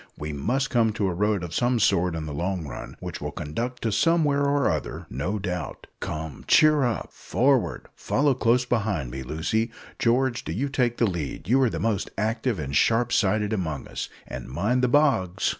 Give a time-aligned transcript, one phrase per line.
[0.17, 3.31] We must come to a road of some sort in the long run, which will
[3.31, 5.85] conduct to somewhere or other, no doubt.
[5.99, 7.85] Come, cheer up; forward!
[7.95, 9.69] Follow close behind me, Lucy.
[9.99, 13.87] George, do you take the lead you are the most active and sharp sighted among
[13.87, 15.49] us; and mind the bogs."